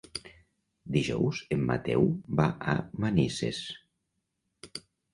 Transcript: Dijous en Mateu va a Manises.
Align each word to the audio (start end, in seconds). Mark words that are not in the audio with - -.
Dijous 0.95 1.41
en 1.57 1.61
Mateu 1.69 2.09
va 2.41 2.49
a 2.75 2.77
Manises. 3.07 3.63